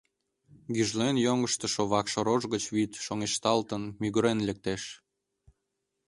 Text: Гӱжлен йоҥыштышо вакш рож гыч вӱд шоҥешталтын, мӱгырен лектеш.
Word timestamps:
Гӱжлен 0.75 1.15
йоҥыштышо 1.25 1.83
вакш 1.91 2.13
рож 2.25 2.41
гыч 2.53 2.63
вӱд 2.73 2.91
шоҥешталтын, 3.05 3.83
мӱгырен 4.01 4.39
лектеш. 4.47 4.83